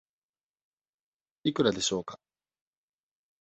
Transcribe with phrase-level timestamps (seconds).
[1.43, 2.19] いくらでしょうか。